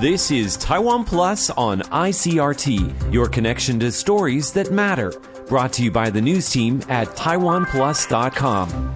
[0.00, 5.12] This is Taiwan Plus on ICRT, your connection to stories that matter.
[5.46, 8.94] Brought to you by the news team at TaiwanPlus.com.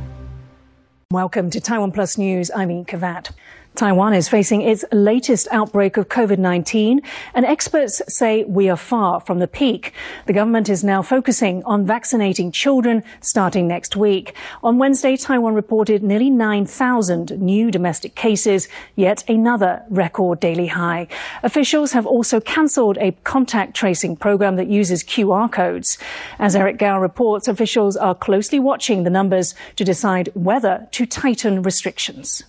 [1.10, 2.50] Welcome to Taiwan Plus News.
[2.56, 3.32] I'm Yin Kavat.
[3.76, 7.04] Taiwan is facing its latest outbreak of COVID-19
[7.34, 9.92] and experts say we are far from the peak.
[10.26, 14.36] The government is now focusing on vaccinating children starting next week.
[14.62, 21.08] On Wednesday, Taiwan reported nearly 9,000 new domestic cases, yet another record daily high.
[21.42, 25.98] Officials have also cancelled a contact tracing program that uses QR codes.
[26.38, 31.60] As Eric Gao reports, officials are closely watching the numbers to decide whether to tighten
[31.62, 32.44] restrictions.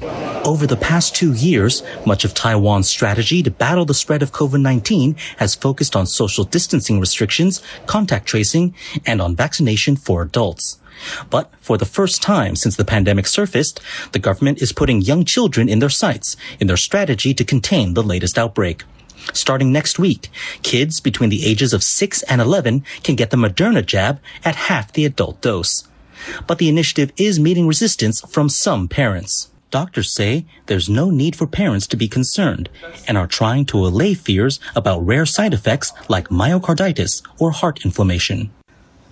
[0.00, 5.18] Over the past two years, much of Taiwan's strategy to battle the spread of COVID-19
[5.38, 8.74] has focused on social distancing restrictions, contact tracing,
[9.04, 10.78] and on vaccination for adults.
[11.30, 13.80] But for the first time since the pandemic surfaced,
[14.12, 18.02] the government is putting young children in their sights in their strategy to contain the
[18.02, 18.84] latest outbreak.
[19.32, 20.28] Starting next week,
[20.62, 24.92] kids between the ages of 6 and 11 can get the Moderna jab at half
[24.92, 25.86] the adult dose.
[26.46, 29.50] But the initiative is meeting resistance from some parents.
[29.70, 32.70] Doctors say there's no need for parents to be concerned
[33.06, 38.50] and are trying to allay fears about rare side effects like myocarditis or heart inflammation.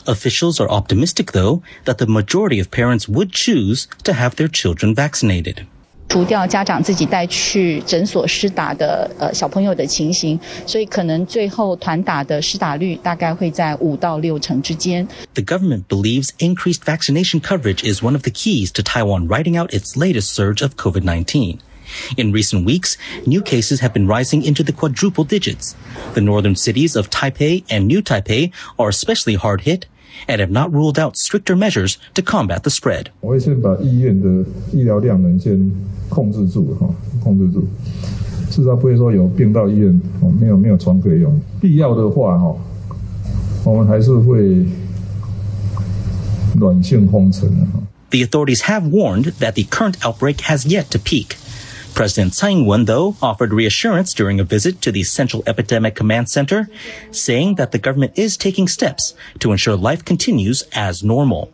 [0.07, 4.95] Officials are optimistic, though, that the majority of parents would choose to have their children
[4.95, 5.67] vaccinated.
[6.10, 15.08] 除掉家长自己带去诊所施打的呃小朋友的情形，所以可能最后团打的施打率大概会在五到六成之间。
[15.36, 19.96] The government believes increased vaccination coverage is one of the keys to Taiwan riding out its
[19.96, 21.60] latest surge of COVID-19.
[22.18, 25.76] In recent weeks, new cases have been rising into the quadruple digits.
[26.14, 29.86] The northern cities of Taipei and New Taipei are especially hard hit
[30.28, 33.08] and have not ruled out stricter measures to combat the spread.
[33.22, 35.72] 我会先把医院的医疗量能先
[36.10, 36.88] 控制住哈，
[37.24, 37.66] 控制住，
[38.50, 41.40] 至少不会说有病到医院哦，没有没有床可以用。
[41.60, 42.56] 必要的话哈，
[43.64, 44.66] 我们还是会
[46.60, 47.82] 软性封城的哈。
[48.10, 51.38] The authorities have warned that the current outbreak has yet to peak.
[51.97, 56.69] President Tsai Ing-wen, though, offered reassurance during a visit to the Central Epidemic Command Center,
[57.11, 61.51] saying that the government is taking steps to ensure life continues as normal.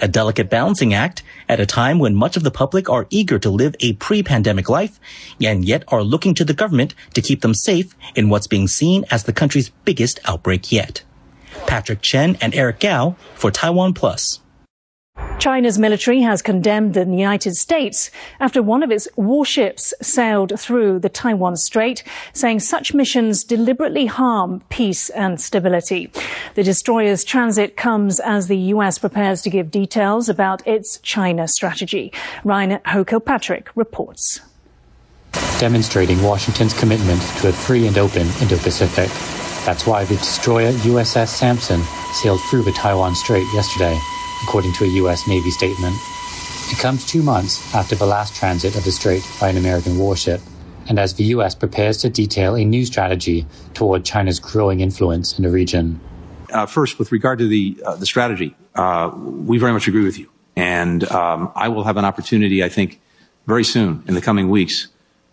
[0.00, 3.48] A delicate balancing act at a time when much of the public are eager to
[3.48, 4.98] live a pre-pandemic life
[5.40, 9.04] and yet are looking to the government to keep them safe in what's being seen
[9.12, 11.04] as the country's biggest outbreak yet.
[11.68, 14.40] Patrick Chen and Eric Gao for Taiwan Plus.
[15.44, 18.10] China's military has condemned the United States
[18.40, 22.02] after one of its warships sailed through the Taiwan Strait,
[22.32, 26.10] saying such missions deliberately harm peace and stability.
[26.54, 28.98] The destroyer's transit comes as the U.S.
[28.98, 32.10] prepares to give details about its China strategy.
[32.42, 34.40] Ryan Ho-Kilpatrick reports.
[35.58, 39.10] Demonstrating Washington's commitment to a free and open Indo-Pacific.
[39.66, 41.82] That's why the destroyer USS Sampson
[42.14, 44.00] sailed through the Taiwan Strait yesterday
[44.42, 45.26] according to a U.S.
[45.26, 45.96] Navy statement.
[46.70, 50.40] It comes two months after the last transit of the strait by an American warship,
[50.88, 51.54] and as the U.S.
[51.54, 56.00] prepares to detail a new strategy toward China's growing influence in the region.
[56.50, 60.18] Uh, first, with regard to the uh, the strategy, uh, we very much agree with
[60.18, 63.00] you, and um, I will have an opportunity, I think,
[63.46, 64.88] very soon in the coming weeks.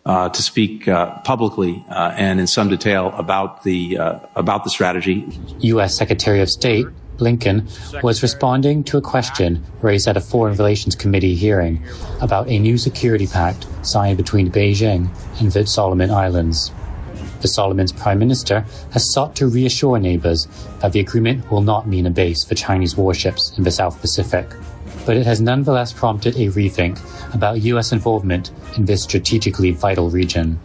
[0.05, 0.85] to speak
[1.23, 3.95] publicly and in some detail about the
[4.35, 5.27] about the strategy.
[5.59, 5.95] U.S.
[5.95, 6.87] Secretary of State
[7.17, 11.83] Blinken was responding to a question raised at a Foreign Relations Committee hearing
[12.19, 16.71] about a new security pact signed between Beijing and the Solomon Islands.
[17.41, 20.47] The Solomons Prime Minister has sought to reassure neighbors
[20.79, 24.47] that the agreement will not mean a base for Chinese warships in the South Pacific.
[25.05, 26.99] But it has nonetheless prompted a rethink
[27.33, 27.91] about U.S.
[27.91, 30.59] involvement in this strategically vital region.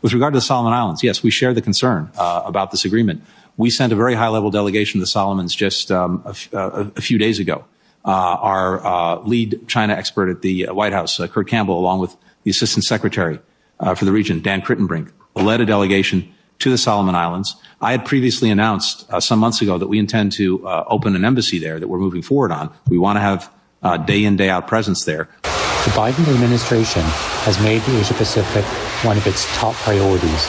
[0.00, 3.22] With regard to the Solomon Islands, yes, we share the concern uh, about this agreement.
[3.56, 7.00] We sent a very high level delegation to the Solomons just um, a, uh, a
[7.00, 7.64] few days ago.
[8.04, 12.16] Uh, our uh, lead China expert at the White House, uh, Kurt Campbell, along with
[12.44, 13.40] the Assistant Secretary
[13.80, 17.56] uh, for the region, Dan Kritenbrink, led a delegation to the Solomon Islands.
[17.80, 21.58] I had previously announced uh, some months ago that we intend to open an embassy
[21.58, 22.72] there that we're moving forward on.
[22.88, 23.52] We want to have
[23.82, 25.28] a day in, day out presence there.
[25.42, 27.02] The Biden administration
[27.44, 28.64] has made the Asia Pacific
[29.04, 30.48] one of its top priorities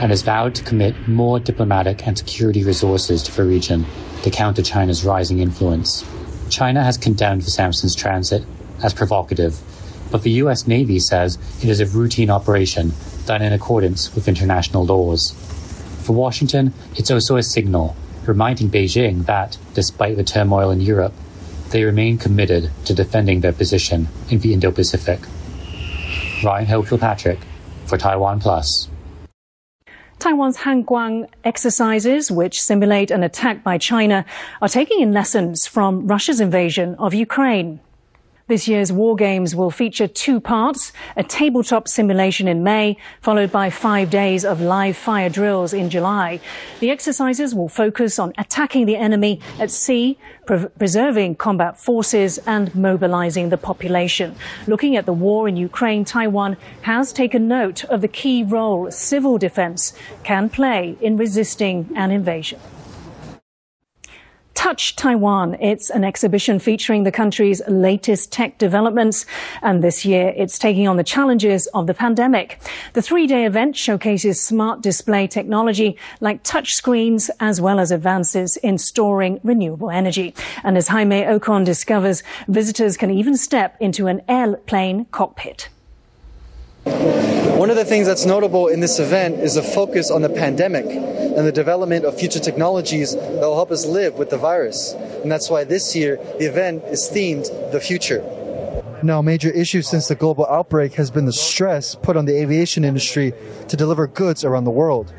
[0.00, 3.86] and has vowed to commit more diplomatic and security resources to the region
[4.22, 6.04] to counter China's rising influence.
[6.50, 8.44] China has condemned the Sampson's transit
[8.82, 9.60] as provocative,
[10.10, 10.66] but the U.S.
[10.66, 12.92] Navy says it is a routine operation
[13.26, 15.32] done in accordance with international laws.
[16.04, 21.12] For Washington, it's also a signal reminding Beijing that, despite the turmoil in Europe,
[21.70, 25.20] they remain committed to defending their position in the Indo Pacific.
[26.42, 27.40] Ryan Ho-Kilpatrick,
[27.86, 28.88] for Taiwan Plus.
[30.24, 34.24] Taiwan's Han Kuang exercises, which simulate an attack by China,
[34.62, 37.78] are taking in lessons from Russia's invasion of Ukraine.
[38.46, 43.70] This year's War Games will feature two parts, a tabletop simulation in May, followed by
[43.70, 46.40] five days of live fire drills in July.
[46.78, 52.74] The exercises will focus on attacking the enemy at sea, pre- preserving combat forces and
[52.74, 54.36] mobilizing the population.
[54.66, 59.38] Looking at the war in Ukraine, Taiwan has taken note of the key role civil
[59.38, 62.60] defense can play in resisting an invasion.
[64.64, 65.58] Touch Taiwan.
[65.60, 69.26] It's an exhibition featuring the country's latest tech developments.
[69.60, 72.58] And this year, it's taking on the challenges of the pandemic.
[72.94, 78.56] The three day event showcases smart display technology like touch screens, as well as advances
[78.56, 80.34] in storing renewable energy.
[80.62, 85.68] And as Jaime Ocon discovers, visitors can even step into an airplane cockpit.
[86.84, 90.84] One of the things that's notable in this event is a focus on the pandemic
[90.84, 94.92] and the development of future technologies that will help us live with the virus.
[95.22, 98.22] And that's why this year the event is themed The Future.
[99.02, 102.38] Now, a major issue since the global outbreak has been the stress put on the
[102.40, 103.32] aviation industry
[103.68, 105.12] to deliver goods around the world.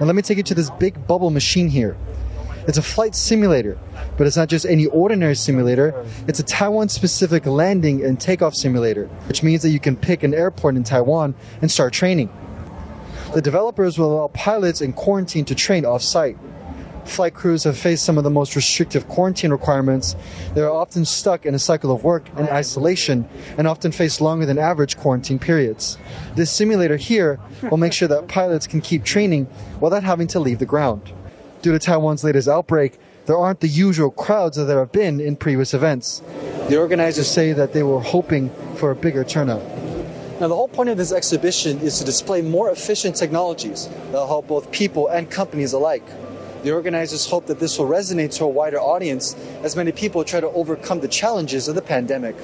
[0.00, 1.96] Now, let me take you to this big bubble machine here.
[2.68, 3.78] It's a flight simulator,
[4.16, 6.04] but it's not just any ordinary simulator.
[6.28, 10.32] It's a Taiwan specific landing and takeoff simulator, which means that you can pick an
[10.32, 12.30] airport in Taiwan and start training.
[13.34, 16.36] The developers will allow pilots in quarantine to train off site.
[17.04, 20.14] Flight crews have faced some of the most restrictive quarantine requirements.
[20.54, 23.28] They are often stuck in a cycle of work and isolation
[23.58, 25.98] and often face longer than average quarantine periods.
[26.36, 29.48] This simulator here will make sure that pilots can keep training
[29.80, 31.12] without having to leave the ground.
[31.62, 35.36] Due to Taiwan's latest outbreak, there aren't the usual crowds that there have been in
[35.36, 36.20] previous events.
[36.68, 39.62] The organizers say that they were hoping for a bigger turnout.
[40.40, 44.26] Now, the whole point of this exhibition is to display more efficient technologies that will
[44.26, 46.02] help both people and companies alike.
[46.64, 50.40] The organizers hope that this will resonate to a wider audience as many people try
[50.40, 52.34] to overcome the challenges of the pandemic.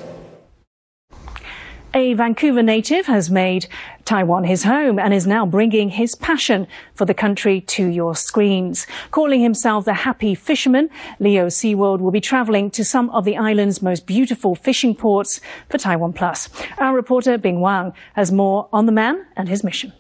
[1.99, 3.67] A Vancouver native has made
[4.05, 8.87] Taiwan his home and is now bringing his passion for the country to your screens.
[9.11, 13.83] Calling himself the happy fisherman, Leo Seewald will be traveling to some of the island's
[13.83, 16.49] most beautiful fishing ports for Taiwan Plus.
[16.79, 19.93] Our reporter Bing Wang has more on the man and his mission.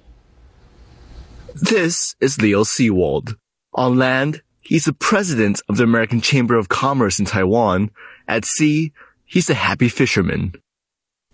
[1.52, 3.34] This is Leo Seewald.
[3.74, 7.90] On land, he's the president of the American Chamber of Commerce in Taiwan.
[8.28, 8.92] At sea,
[9.26, 10.54] he's a happy fisherman.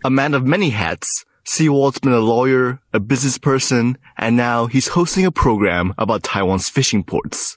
[0.07, 4.89] A man of many hats, Seewald's been a lawyer, a business person, and now he's
[4.89, 7.57] hosting a program about Taiwan's fishing ports.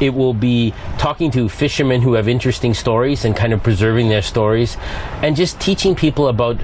[0.00, 4.22] It will be talking to fishermen who have interesting stories and kind of preserving their
[4.22, 4.76] stories
[5.22, 6.56] and just teaching people about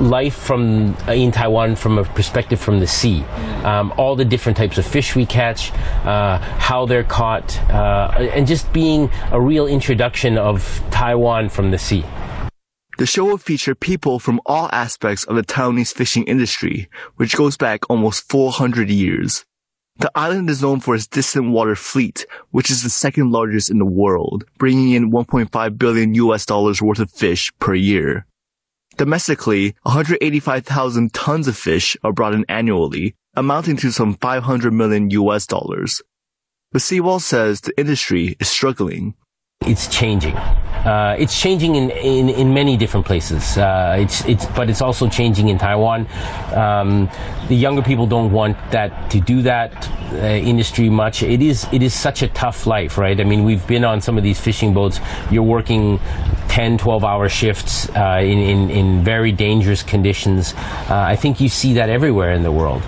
[0.00, 3.24] life from in Taiwan from a perspective from the sea.
[3.64, 5.72] Um, all the different types of fish we catch,
[6.04, 11.78] uh, how they're caught, uh, and just being a real introduction of Taiwan from the
[11.78, 12.04] sea.
[13.00, 17.56] The show will feature people from all aspects of the Taiwanese fishing industry, which goes
[17.56, 19.46] back almost 400 years.
[19.96, 23.78] The island is known for its distant water fleet, which is the second largest in
[23.78, 28.26] the world, bringing in 1.5 billion US dollars worth of fish per year.
[28.98, 35.46] Domestically, 185,000 tons of fish are brought in annually, amounting to some 500 million US
[35.46, 36.02] dollars.
[36.70, 39.14] But Seewald says the industry is struggling.
[39.66, 40.34] It's changing.
[40.36, 43.58] Uh, it's changing in, in, in many different places.
[43.58, 46.08] Uh, it's, it's, but it's also changing in Taiwan.
[46.54, 47.10] Um,
[47.48, 51.22] the younger people don't want that to do that uh, industry much.
[51.22, 53.20] It is it is such a tough life, right?
[53.20, 54.98] I mean, we've been on some of these fishing boats.
[55.30, 56.00] You're working
[56.48, 60.54] 10, 12 hour shifts uh, in, in, in very dangerous conditions.
[60.88, 62.82] Uh, I think you see that everywhere in the world.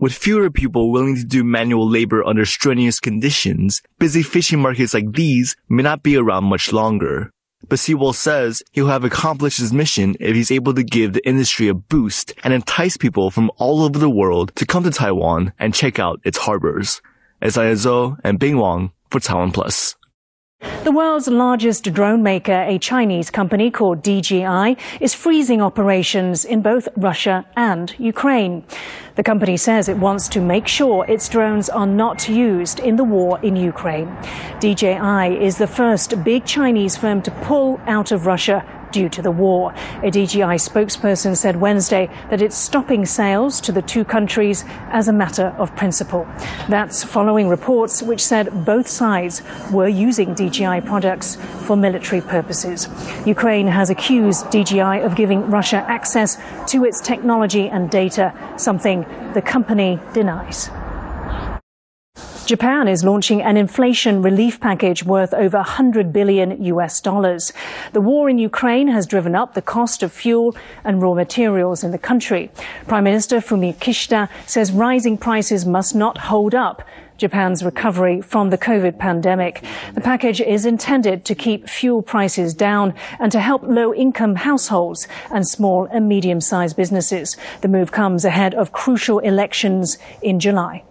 [0.00, 5.12] With fewer people willing to do manual labor under strenuous conditions, busy fishing markets like
[5.12, 7.30] these may not be around much longer.
[7.68, 11.68] But Seewald says he'll have accomplished his mission if he's able to give the industry
[11.68, 15.74] a boost and entice people from all over the world to come to Taiwan and
[15.74, 17.02] check out its harbors.
[17.44, 19.96] Isaiah Zhou and Bing Wang for Taiwan Plus.
[20.82, 26.88] The world's largest drone maker, a Chinese company called DJI, is freezing operations in both
[26.96, 28.64] Russia and Ukraine.
[29.16, 33.04] The company says it wants to make sure its drones are not used in the
[33.04, 34.08] war in Ukraine.
[34.60, 39.30] DJI is the first big Chinese firm to pull out of Russia due to the
[39.30, 39.72] war.
[40.02, 45.12] A DJI spokesperson said Wednesday that it's stopping sales to the two countries as a
[45.12, 46.26] matter of principle.
[46.68, 52.88] That's following reports which said both sides were using DJI products for military purposes.
[53.26, 59.04] Ukraine has accused DJI of giving Russia access to its technology and data, something
[59.34, 60.70] the company denies.
[62.50, 67.52] Japan is launching an inflation relief package worth over 100 billion US dollars.
[67.92, 71.92] The war in Ukraine has driven up the cost of fuel and raw materials in
[71.92, 72.50] the country.
[72.88, 76.82] Prime Minister Fumio Kishida says rising prices must not hold up
[77.18, 79.62] Japan's recovery from the COVID pandemic.
[79.94, 85.06] The package is intended to keep fuel prices down and to help low income households
[85.30, 87.36] and small and medium sized businesses.
[87.60, 90.82] The move comes ahead of crucial elections in July.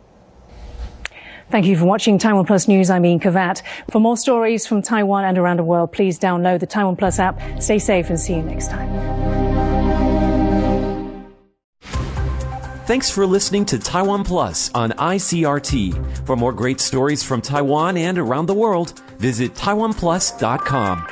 [1.50, 2.90] Thank you for watching Taiwan Plus News.
[2.90, 3.64] I'm Ian Kavat.
[3.90, 7.40] For more stories from Taiwan and around the world, please download the Taiwan Plus app.
[7.62, 8.90] Stay safe and see you next time.
[12.86, 16.26] Thanks for listening to Taiwan Plus on ICRT.
[16.26, 21.08] For more great stories from Taiwan and around the world, visit taiwanplus.com.